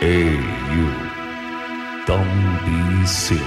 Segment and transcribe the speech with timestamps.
[0.00, 0.34] Hey,
[0.74, 0.88] you.
[2.06, 3.40] Don't be silly.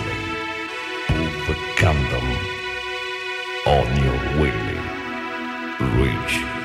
[1.46, 2.36] Put a
[3.66, 4.54] on your way,
[5.80, 6.57] Reach.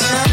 [0.00, 0.31] Yeah.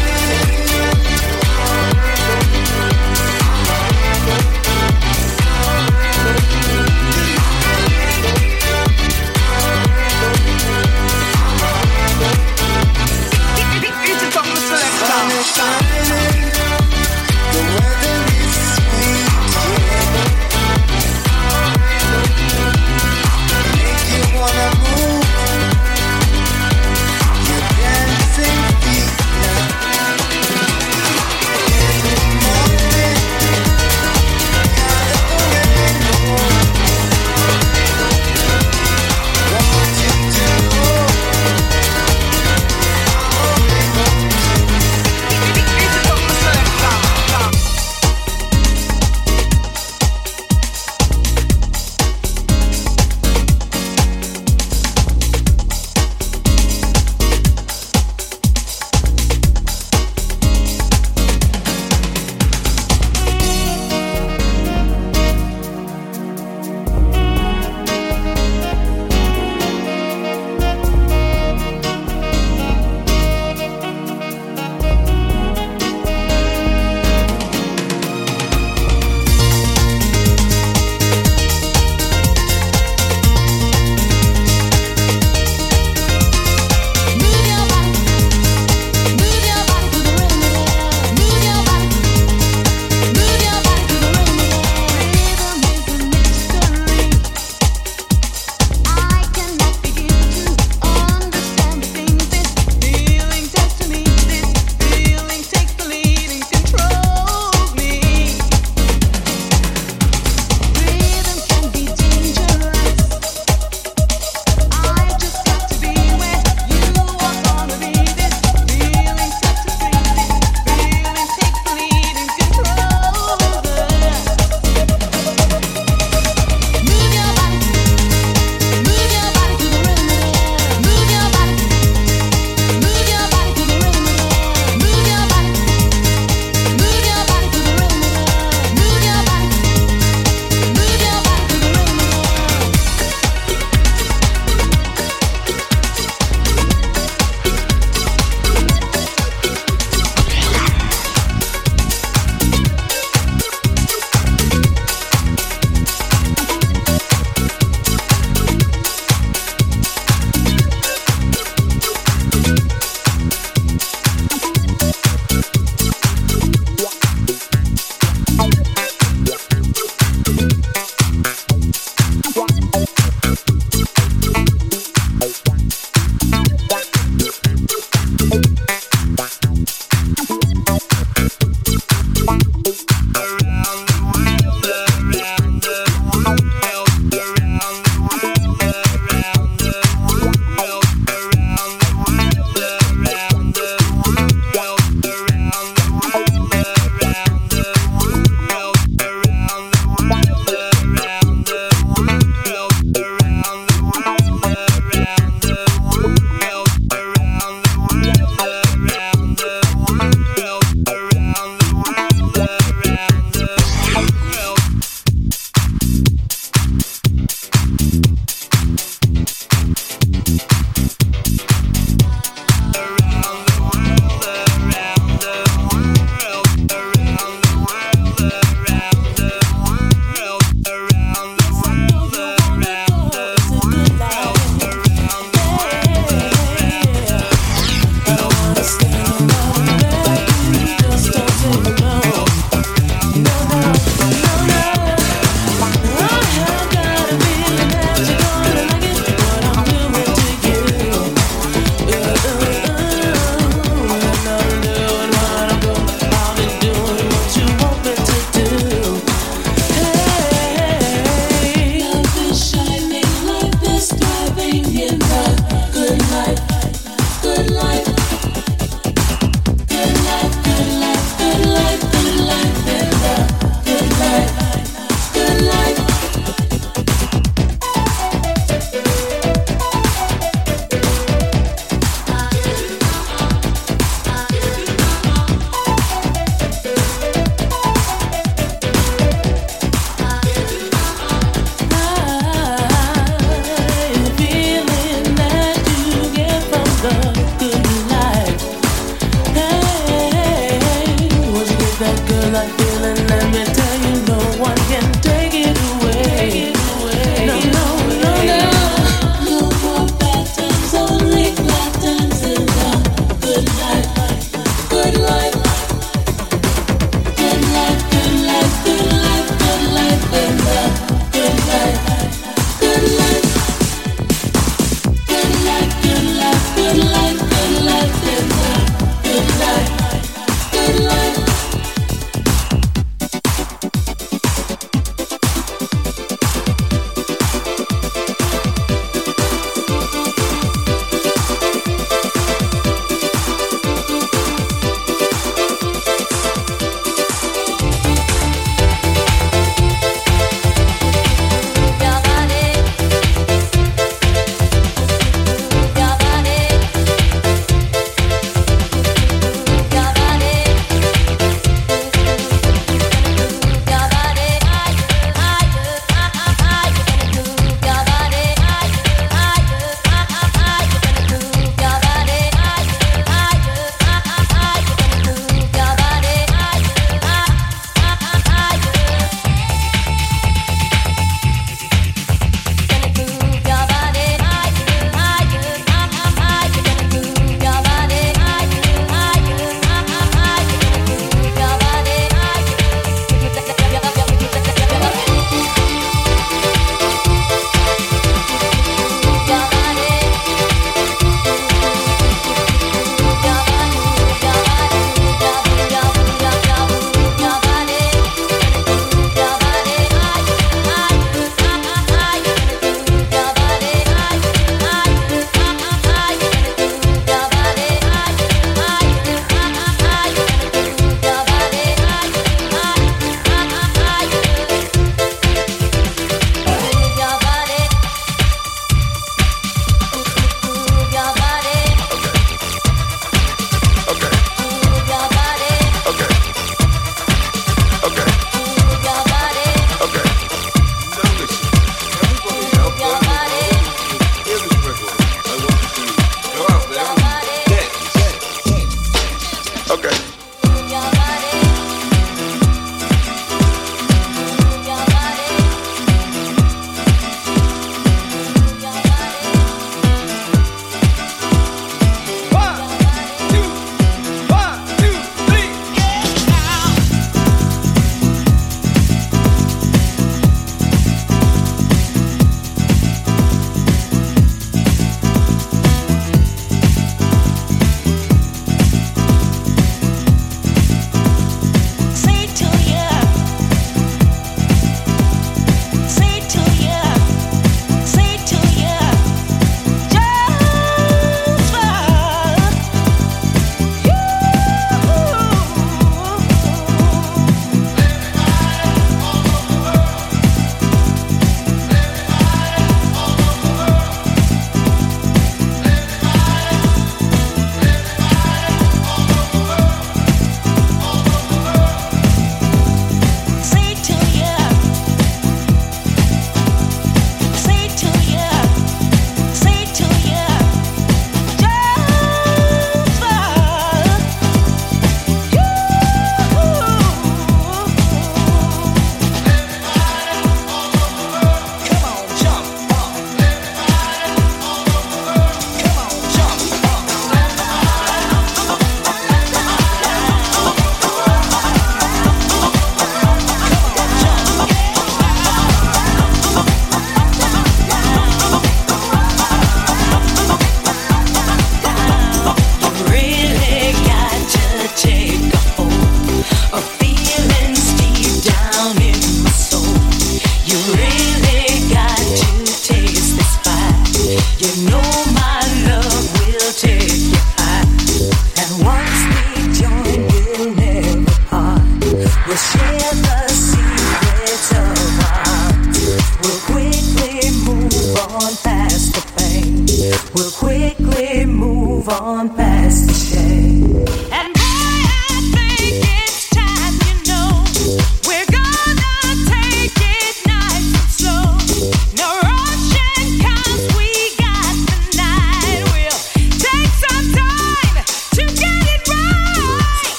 [302.32, 303.59] I'm not feeling, let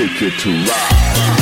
[0.00, 1.39] ticket to ride.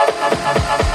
[0.00, 0.89] ハハハハ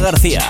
[0.00, 0.49] García.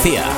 [0.00, 0.29] García.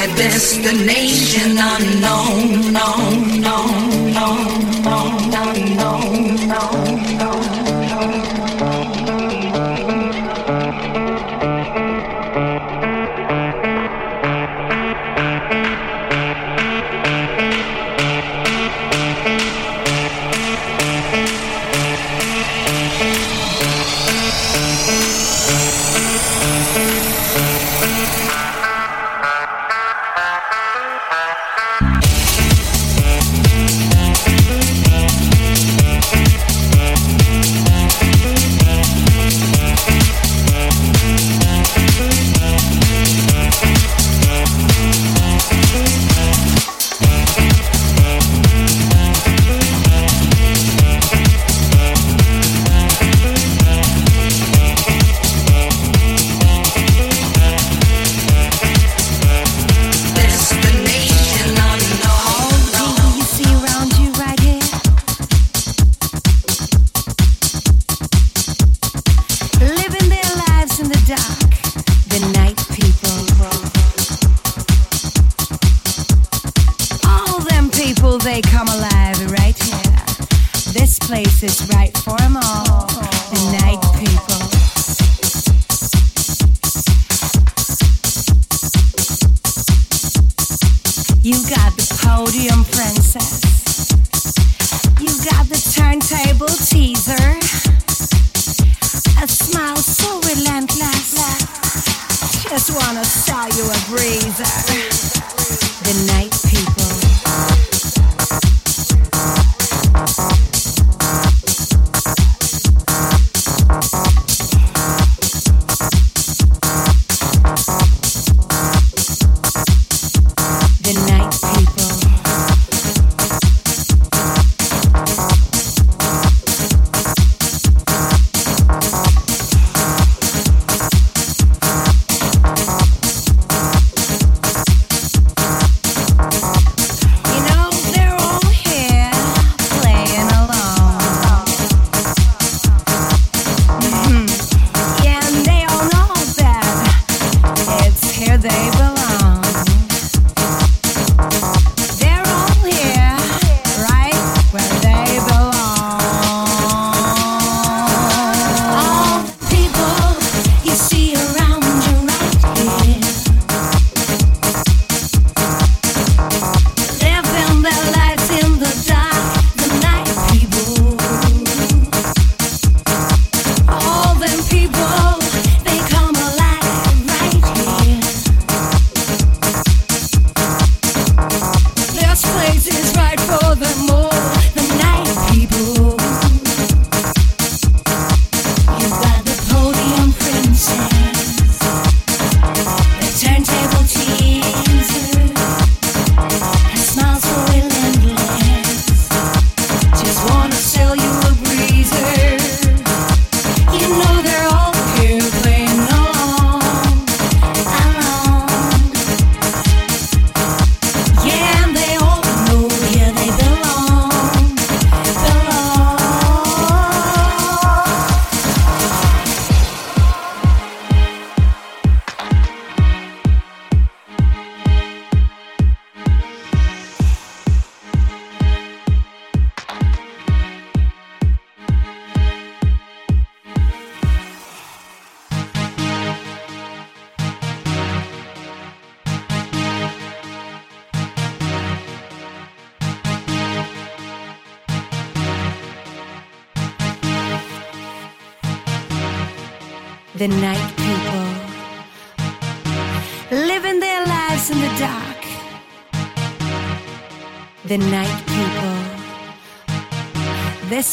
[0.00, 6.89] their destination unknown, known, known, known, known, known, known, known.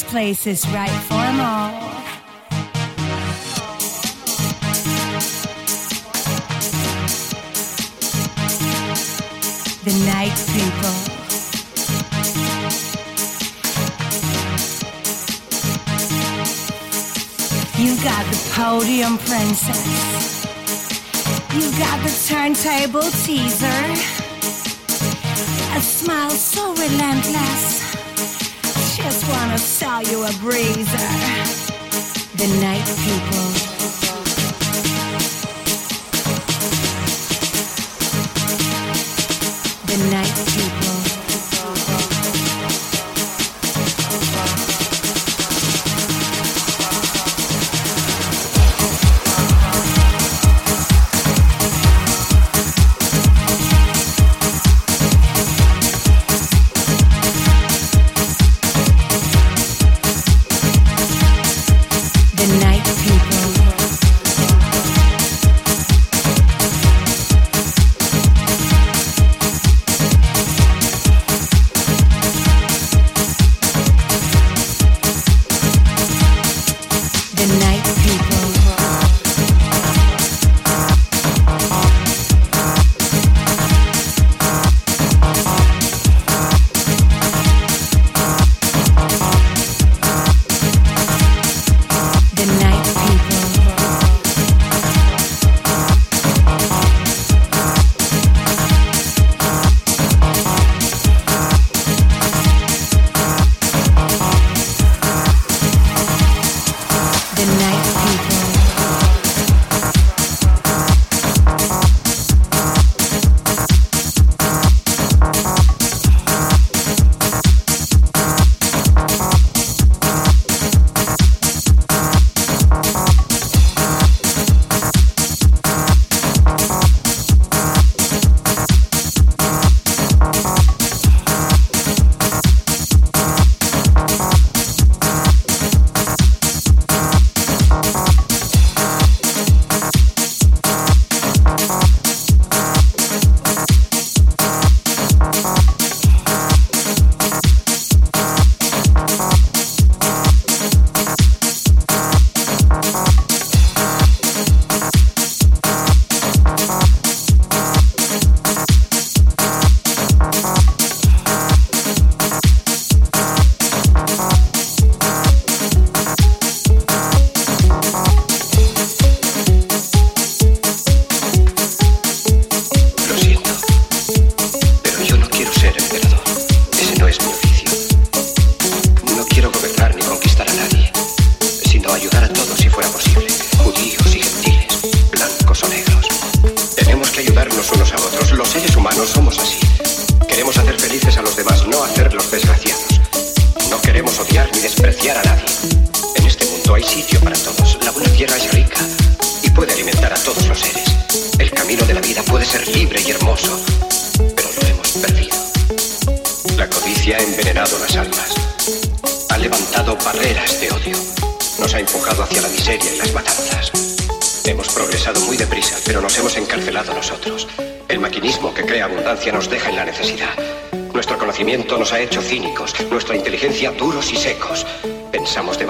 [0.08, 1.70] place is right for them all.
[9.84, 10.96] The night people.
[17.76, 20.46] You got the podium princess.
[21.52, 23.82] You got the turntable teaser.
[25.76, 27.77] A smile so relentless
[30.40, 30.92] breeze.
[32.36, 33.47] The night people.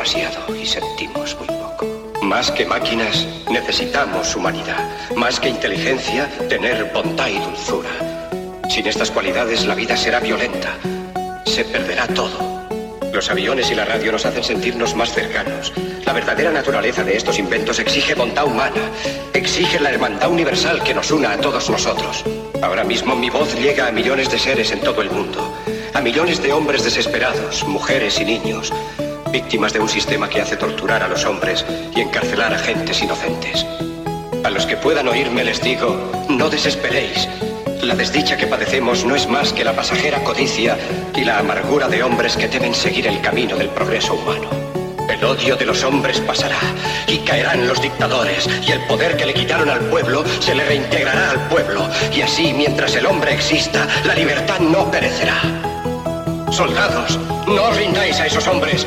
[0.09, 1.87] Demasiado y sentimos muy poco.
[2.23, 4.89] Más que máquinas, necesitamos humanidad.
[5.17, 7.91] Más que inteligencia, tener bondad y dulzura.
[8.71, 10.75] Sin estas cualidades, la vida será violenta.
[11.45, 12.67] Se perderá todo.
[13.13, 15.73] Los aviones y la radio nos hacen sentirnos más cercanos.
[16.07, 18.91] La verdadera naturaleza de estos inventos exige bondad humana,
[19.35, 22.25] exige la hermandad universal que nos una a todos nosotros.
[22.63, 25.55] Ahora mismo mi voz llega a millones de seres en todo el mundo,
[25.93, 28.73] a millones de hombres desesperados, mujeres y niños,
[29.39, 33.65] víctimas de un sistema que hace torturar a los hombres y encarcelar a gentes inocentes.
[34.43, 35.97] A los que puedan oírme les digo,
[36.29, 37.29] no desesperéis.
[37.83, 40.77] La desdicha que padecemos no es más que la pasajera codicia
[41.15, 44.51] y la amargura de hombres que deben seguir el camino del progreso humano.
[45.09, 46.59] El odio de los hombres pasará
[47.07, 51.31] y caerán los dictadores y el poder que le quitaron al pueblo se le reintegrará
[51.31, 55.41] al pueblo y así mientras el hombre exista la libertad no perecerá.
[56.51, 58.87] Soldados, no os rindáis a esos hombres,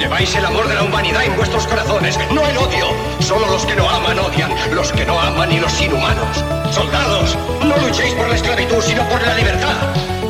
[0.00, 2.86] Lleváis el amor de la humanidad en vuestros corazones, no el odio.
[3.18, 6.42] Solo los que no aman odian, los que no aman y los inhumanos.
[6.72, 10.09] Soldados, no luchéis por la esclavitud, sino por la libertad.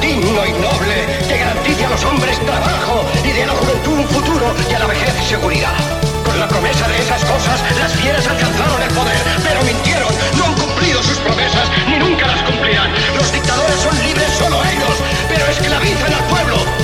[0.00, 4.08] digno y noble, que garantice a los hombres trabajo y de a la juventud un
[4.08, 5.74] futuro y a la vejez seguridad.
[6.24, 10.54] Con la promesa de esas cosas, las fieras alcanzaron el poder, pero mintieron, no han
[10.54, 12.92] cumplido sus promesas, ni nunca las cumplirán.
[13.16, 14.96] Los dictadores son libres solo ellos,
[15.28, 16.77] pero esclavizan al pueblo.